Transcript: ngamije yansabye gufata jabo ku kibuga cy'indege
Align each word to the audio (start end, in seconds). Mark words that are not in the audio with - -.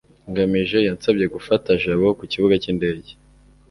ngamije 0.29 0.77
yansabye 0.87 1.25
gufata 1.35 1.69
jabo 1.81 2.07
ku 2.17 2.23
kibuga 2.31 2.55
cy'indege 2.61 3.11